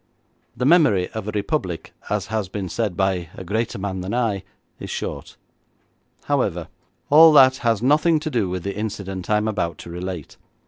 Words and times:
The 0.57 0.65
memory 0.65 1.09
of 1.11 1.27
a 1.27 1.31
republic, 1.31 1.93
as 2.09 2.25
has 2.33 2.49
been 2.49 2.69
said 2.69 2.97
by 2.97 3.29
a 3.35 3.43
greater 3.43 3.77
man 3.77 4.01
than 4.01 4.15
I, 4.15 4.41
is 4.79 4.89
short. 4.89 5.37
However, 6.23 6.69
all 7.11 7.31
that 7.33 7.57
has 7.57 7.83
nothing 7.83 8.19
to 8.21 8.31
do 8.31 8.49
with 8.49 8.63
the 8.63 8.75
incident 8.75 9.29
I 9.29 9.37
am 9.37 9.47
about 9.47 9.77
to 9.77 9.91
relate. 9.91 10.37